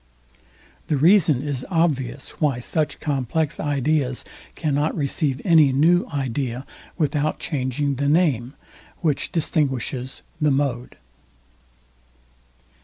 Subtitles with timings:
[0.87, 6.65] The reason is obvious, why such complex ideas cannot receive any new idea,
[6.97, 8.55] without changing the name,
[9.01, 10.95] which distinguishes the mode.